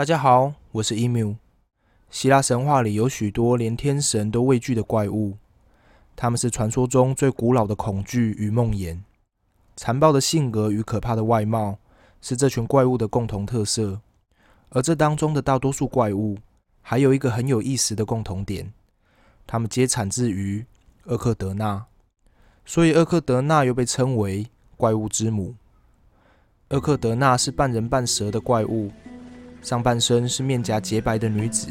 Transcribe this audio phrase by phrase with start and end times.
[0.00, 1.36] 大家好，我是 emu。
[2.10, 5.36] 希腊神话里有许多连天神都畏惧的怪物，
[6.16, 9.00] 他们是传说中最古老的恐惧与梦魇。
[9.76, 11.76] 残暴的性格与可怕的外貌
[12.22, 14.00] 是这群怪物的共同特色。
[14.70, 16.38] 而这当中的大多数怪物，
[16.80, 18.72] 还有一个很有意思的共同点：
[19.46, 20.64] 他们皆产自于
[21.04, 21.84] 厄克德纳。
[22.64, 24.46] 所以厄克德纳又被称为
[24.78, 25.56] 怪物之母。
[26.70, 28.90] 厄克德纳是半人半蛇的怪物。
[29.62, 31.68] 上半身是面颊洁白的女子，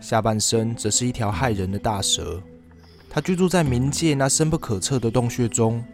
[0.00, 2.42] 下半身则是一条害人的大蛇。
[3.08, 5.84] 她居住在冥界那深不可测的洞穴中，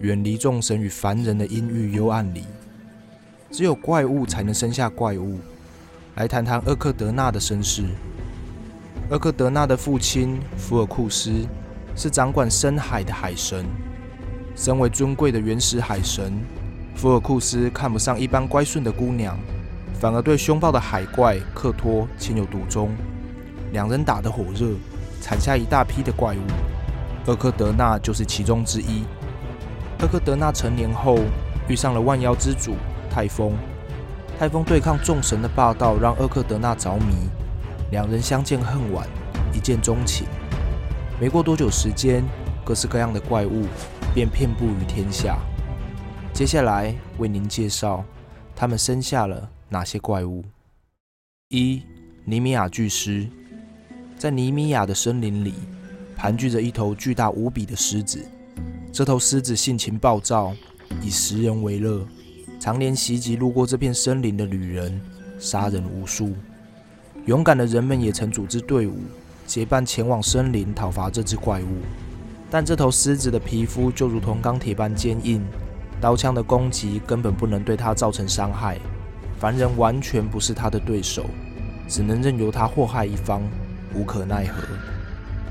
[0.00, 2.44] 远离众神与凡人的阴郁幽暗里。
[3.50, 5.38] 只有怪物才能生下怪物。
[6.16, 7.84] 来谈谈厄克德纳的身世。
[9.10, 11.46] 厄克德纳的父亲福尔库斯
[11.96, 13.64] 是掌管深海的海神。
[14.56, 16.32] 身为尊贵的原始海神，
[16.94, 19.38] 福尔库斯看不上一般乖顺的姑娘。
[20.00, 22.90] 反而对凶暴的海怪克托情有独钟，
[23.70, 24.74] 两人打得火热，
[25.20, 26.40] 产下一大批的怪物。
[27.26, 29.04] 厄克德纳就是其中之一。
[30.00, 31.18] 厄克德纳成年后
[31.68, 32.76] 遇上了万妖之主
[33.10, 33.52] 泰丰，
[34.38, 37.28] 泰丰对抗众神的霸道让厄克德纳着迷，
[37.90, 39.06] 两人相见恨晚，
[39.52, 40.26] 一见钟情。
[41.20, 42.24] 没过多久时间，
[42.64, 43.66] 各式各样的怪物
[44.14, 45.36] 便遍布于天下。
[46.32, 48.02] 接下来为您介绍，
[48.56, 49.50] 他们生下了。
[49.72, 50.44] 哪些怪物？
[51.50, 51.82] 一
[52.24, 53.28] 尼米亚巨狮，
[54.18, 55.54] 在尼米亚的森林里
[56.16, 58.20] 盘踞着一头巨大无比的狮子。
[58.92, 60.56] 这头狮子性情暴躁，
[61.00, 62.04] 以食人为乐，
[62.58, 65.00] 常年袭击路过这片森林的旅人，
[65.38, 66.34] 杀人无数。
[67.26, 68.96] 勇敢的人们也曾组织队伍，
[69.46, 71.78] 结伴前往森林讨伐这只怪物。
[72.50, 75.40] 但这头狮子的皮肤就如同钢铁般坚硬，
[76.00, 78.76] 刀枪的攻击根本不能对它造成伤害。
[79.40, 81.24] 凡人完全不是他的对手，
[81.88, 83.40] 只能任由他祸害一方，
[83.94, 84.62] 无可奈何。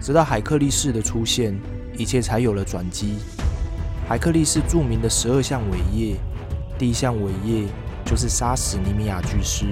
[0.00, 1.58] 直到海克力士的出现，
[1.98, 3.18] 一切才有了转机。
[4.08, 6.14] 海克力士著名的十二项伟业，
[6.78, 7.66] 第一项伟业
[8.04, 9.66] 就是杀死尼米亚巨狮。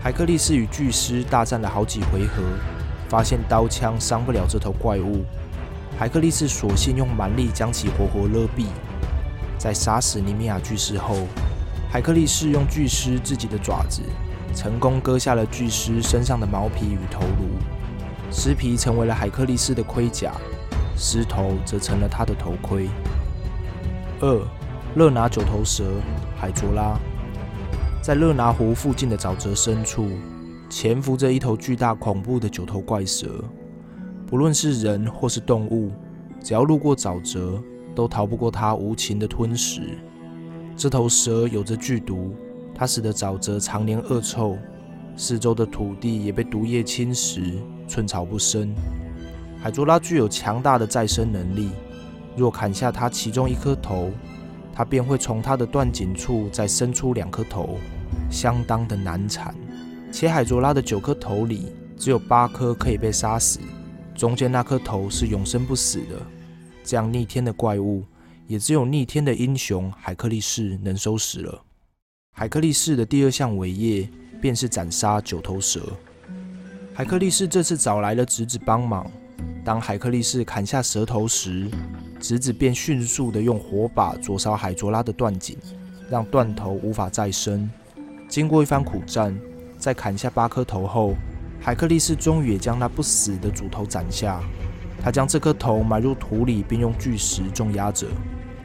[0.00, 2.44] 海克力士与巨狮大战了好几回合，
[3.08, 5.24] 发现刀枪伤不了这头怪物。
[5.98, 8.66] 海克力士索性用蛮力将其活活勒毙。
[9.58, 11.26] 在杀死尼米亚巨狮后，
[11.90, 14.00] 海克力士用巨狮自己的爪子，
[14.54, 17.58] 成功割下了巨狮身上的毛皮与头颅，
[18.30, 20.32] 狮皮成为了海克力士的盔甲，
[20.96, 22.88] 狮头则成了他的头盔。
[24.20, 24.40] 二，
[24.94, 25.82] 勒拿九头蛇
[26.38, 26.96] 海卓拉，
[28.00, 30.10] 在勒拿湖附近的沼泽深处，
[30.68, 33.42] 潜伏着一头巨大恐怖的九头怪蛇，
[34.28, 35.90] 不论是人或是动物，
[36.40, 37.60] 只要路过沼泽，
[37.96, 39.98] 都逃不过它无情的吞食。
[40.80, 42.34] 这头蛇有着剧毒，
[42.74, 44.56] 它使得沼泽常年恶臭，
[45.14, 48.74] 四周的土地也被毒液侵蚀，寸草不生。
[49.62, 51.68] 海卓拉具有强大的再生能力，
[52.34, 54.10] 若砍下它其中一颗头，
[54.72, 57.76] 它便会从它的断颈处再生出两颗头，
[58.30, 59.54] 相当的难产。
[60.10, 63.60] 且海卓拉的九颗头里，只有八颗可以被杀死，
[64.14, 66.16] 中间那颗头是永生不死的。
[66.82, 68.02] 这样逆天的怪物。
[68.50, 71.62] 也只有逆天的英雄海克力士能收拾了。
[72.32, 75.80] 海克力士的第二项伟业便是斩杀九头蛇。
[76.92, 79.08] 海克力士这次找来了侄子帮忙。
[79.64, 81.70] 当海克力士砍下蛇头时，
[82.18, 85.56] 侄子便迅速的用火把灼烧海卓拉的断颈，
[86.10, 87.70] 让断头无法再生。
[88.28, 89.38] 经过一番苦战，
[89.78, 91.14] 在砍下八颗头后，
[91.60, 94.42] 海克力士终于也将那不死的主头斩下。
[95.00, 98.08] 他将这颗头埋入土里，并用巨石重压着。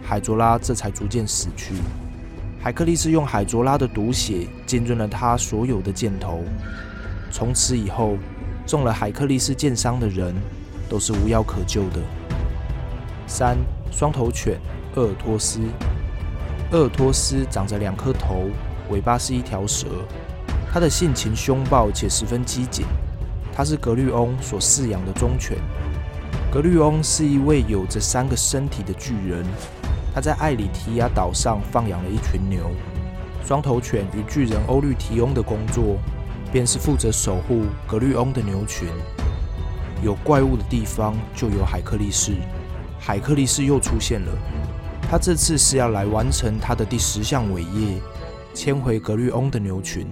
[0.07, 1.73] 海卓拉这才逐渐死去。
[2.61, 6.43] 海克力斯用海卓拉的毒血浸润了他所有的箭头。
[7.31, 8.17] 从此以后，
[8.65, 10.33] 中了海克力斯箭伤的人
[10.87, 11.99] 都是无药可救的。
[13.27, 13.57] 三
[13.91, 14.59] 双头犬
[14.95, 15.59] 鄂尔托斯。
[16.71, 18.49] 鄂尔托斯长着两颗头，
[18.89, 19.87] 尾巴是一条蛇。
[20.71, 22.85] 它的性情凶暴且十分机警。
[23.53, 25.57] 它是格律翁所饲养的忠犬。
[26.51, 29.45] 格律翁是一位有着三个身体的巨人。
[30.15, 32.71] 他在艾里提亚岛上放养了一群牛。
[33.43, 35.97] 双头犬与巨人欧律提翁的工作，
[36.53, 38.87] 便是负责守护格律翁的牛群。
[40.01, 42.31] 有怪物的地方就有海克力士。
[42.97, 44.31] 海克力士又出现了。
[45.01, 48.01] 他这次是要来完成他的第十项伟业，
[48.53, 50.07] 牵回格律翁的牛群。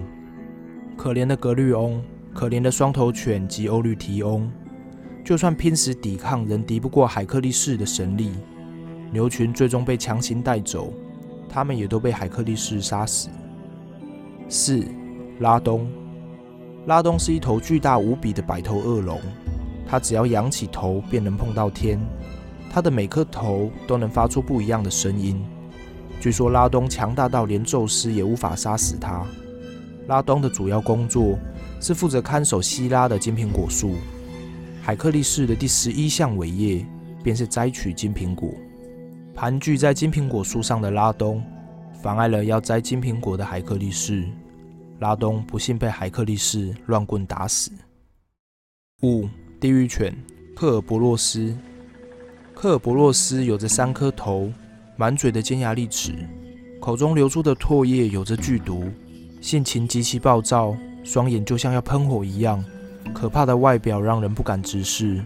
[0.98, 2.04] 可怜的格律翁，
[2.34, 4.52] 可怜的双头犬及欧律提翁，
[5.24, 8.32] 就算拼死抵抗，仍敌不过海克力士的神力。
[9.14, 10.92] 牛群最终被强行带走，
[11.48, 13.28] 他们也都被海克力士杀死。
[14.48, 14.84] 四
[15.38, 15.88] 拉东
[16.86, 19.20] 拉东是一头巨大无比的白头恶龙，
[19.86, 21.96] 它只要仰起头便能碰到天。
[22.68, 25.40] 它的每颗头都能发出不一样的声音。
[26.20, 29.24] 据说拉东强大到连宙斯也无法杀死他。
[30.08, 31.38] 拉东的主要工作
[31.80, 33.94] 是负责看守希拉的金苹果树。
[34.82, 36.84] 海克力士的第十一项伟业
[37.22, 38.50] 便是摘取金苹果。
[39.36, 41.42] 盘踞在金苹果树上的拉东，
[42.00, 44.24] 妨碍了要摘金苹果的海克力士。
[45.00, 47.72] 拉东不幸被海克力士乱棍打死。
[49.02, 49.28] 五
[49.60, 50.16] 地狱犬
[50.54, 51.54] 克尔伯洛斯。
[52.54, 54.52] 克尔伯洛斯有着三颗头，
[54.96, 56.14] 满嘴的尖牙利齿，
[56.80, 58.88] 口中流出的唾液有着剧毒，
[59.40, 62.64] 性情极其暴躁，双眼就像要喷火一样，
[63.12, 65.22] 可怕的外表让人不敢直视。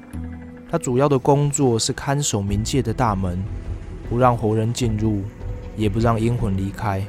[0.71, 3.39] 他主要的工作是看守冥界的大门。
[4.09, 5.23] 不让活人进入，
[5.77, 7.03] 也不让阴魂离开。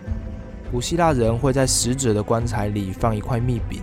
[0.72, 3.82] 古希腊人会在死者的棺材里放一块蜜饼，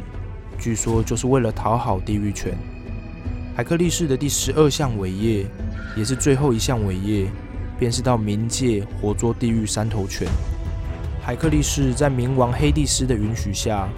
[0.59, 2.57] 据说就是为了讨好地狱犬。
[3.57, 5.47] 海克力士的第十二项伟业，
[5.97, 7.27] 也是最后一项伟业，
[7.79, 10.29] 便是到冥界活捉地狱三头犬。
[11.23, 13.89] 海克力士在冥王黑帝斯的允许下，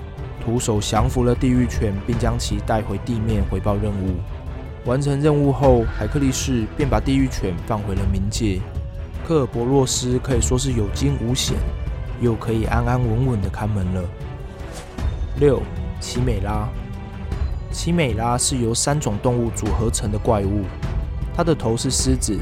[0.42, 4.14] 徒手降服了地狱犬，并将其带回地面回报任务。
[4.86, 8.60] 完成任务后，海克力士便把地狱犬放回了冥界。
[9.28, 11.54] 克尔伯洛斯可以说是有惊无险，
[12.18, 14.02] 又可以安安稳稳的看门了。
[15.38, 15.60] 六，
[16.00, 16.66] 奇美拉。
[17.70, 20.64] 奇美拉是由三种动物组合成的怪物，
[21.36, 22.38] 它的头是狮子，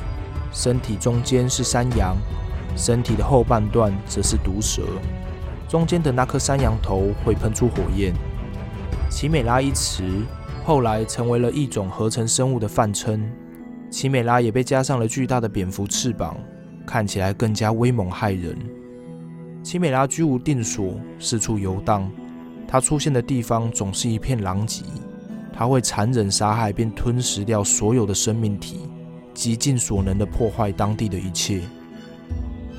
[0.53, 2.17] 身体中间是山羊，
[2.77, 4.83] 身体的后半段则是毒蛇，
[5.69, 8.15] 中间的那颗山羊头会喷出火焰。
[9.11, 10.05] 奇美拉一词
[10.65, 13.29] 后来成为了一种合成生物的泛称。
[13.91, 16.37] 奇美拉也被加上了巨大的蝙蝠翅膀。
[16.87, 18.57] 看起来更加威猛骇人。
[19.63, 22.09] 奇美拉居无定所，四处游荡。
[22.69, 24.83] 它出现的地方总是一片狼藉。
[25.53, 28.81] 它会残忍杀害并吞食掉所有的生命体，
[29.33, 31.63] 极尽所能的破坏当地的一切。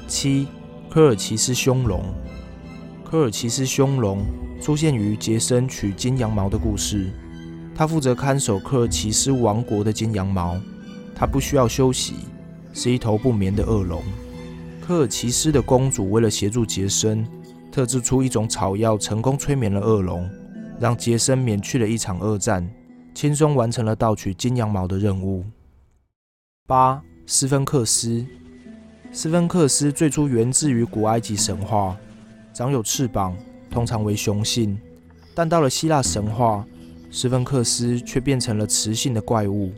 [0.08, 0.48] 七，
[0.90, 2.04] 科尔奇斯凶龙。
[3.04, 4.24] 科尔奇斯凶龙
[4.62, 7.12] 出现于杰森取金羊毛的故事。
[7.74, 10.56] 他负责看守科尔奇斯王国的金羊毛。
[11.16, 12.14] 他不需要休息。
[12.78, 14.04] 是一头不眠的恶龙。
[14.80, 17.28] 科尔奇斯的公主为了协助杰森，
[17.72, 20.30] 特制出一种草药，成功催眠了恶龙，
[20.80, 22.70] 让杰森免去了一场恶战，
[23.16, 25.44] 轻松完成了盗取金羊毛的任务。
[26.68, 28.24] 八斯芬克斯。
[29.12, 31.98] 斯芬克斯最初源自于古埃及神话，
[32.54, 33.36] 长有翅膀，
[33.72, 34.78] 通常为雄性，
[35.34, 36.64] 但到了希腊神话，
[37.10, 39.72] 斯芬克斯却变成了雌性的怪物，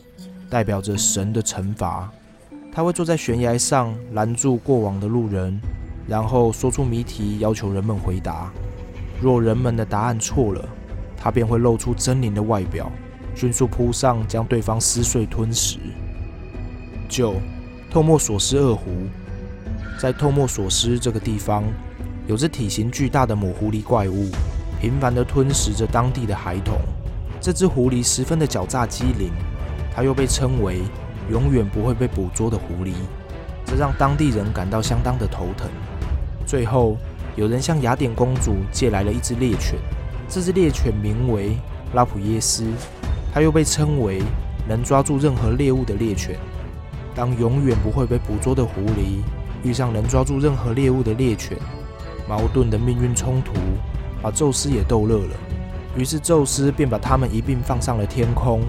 [0.50, 2.12] 代表着神的惩罚。
[2.72, 5.60] 他会坐在悬崖上拦住过往的路人，
[6.08, 8.52] 然后说出谜题，要求人们回答。
[9.20, 10.64] 若人们的答案错了，
[11.18, 12.92] 他便会露出狰狞的外表，
[13.36, 15.78] 迅速扑上将对方撕碎吞食。
[17.10, 17.36] 九，
[17.90, 18.86] 透莫索斯恶狐。
[20.00, 21.64] 在透莫索斯这个地方，
[22.28, 24.30] 有着体型巨大的母狐狸怪物，
[24.80, 26.78] 频繁地吞食着当地的孩童。
[27.42, 29.32] 这只狐狸十分的狡诈机灵，
[29.94, 30.84] 它又被称为。
[31.30, 32.94] 永远不会被捕捉的狐狸，
[33.66, 35.70] 这让当地人感到相当的头疼。
[36.46, 36.98] 最后，
[37.36, 39.78] 有人向雅典公主借来了一只猎犬，
[40.28, 41.58] 这只猎犬名为
[41.94, 42.66] 拉普耶斯，
[43.34, 44.22] 它又被称为
[44.68, 46.36] 能抓住任何猎物的猎犬。
[47.16, 49.22] 当永远不会被捕捉的狐狸
[49.64, 51.58] 遇上能抓住任何猎物的猎犬，
[52.28, 53.54] 矛盾的命运冲突
[54.22, 55.36] 把宙斯也逗乐了。
[55.96, 58.62] 于是，宙斯便把他们一并放上了天空，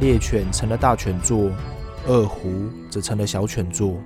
[0.00, 1.50] 猎犬成了大犬座。
[2.06, 2.50] 二胡
[2.90, 3.96] 则成了小犬座。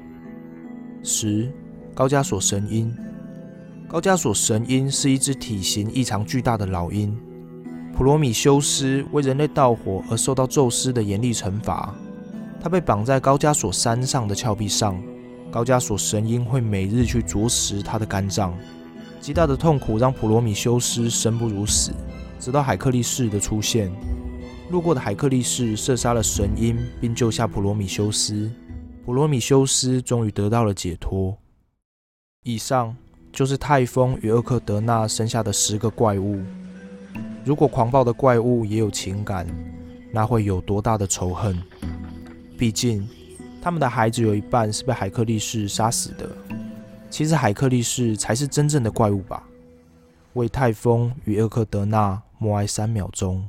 [1.02, 1.50] 十，
[1.94, 2.94] 高加索神鹰。
[3.88, 7.16] 高加索神鹰是一只体型异常巨大的老鹰。
[7.94, 11.94] 普罗米修斯为人类盗火而受到宙斯的严厉惩罚，
[12.60, 15.02] 他被绑在高加索山上的峭壁上。
[15.50, 18.52] 高加索神鹰会每日去啄食他的肝脏，
[19.20, 21.92] 极大的痛苦让普罗米修斯生不如死，
[22.38, 23.90] 直到海克力士的出现。
[24.68, 28.50] 路过的海克力士射杀了神鹰，并救下普罗米修斯。
[29.04, 31.36] 普罗米修斯终于得到了解脱。
[32.42, 32.96] 以上
[33.32, 36.42] 就是泰丰与厄克德纳生下的十个怪物。
[37.44, 39.46] 如果狂暴的怪物也有情感，
[40.12, 41.56] 那会有多大的仇恨？
[42.58, 43.08] 毕竟，
[43.62, 46.28] 他们的孩子有一半是被海克力士杀死的。
[47.08, 49.44] 其实，海克力士才是真正的怪物吧？
[50.32, 53.48] 为泰丰与厄克德纳默哀三秒钟。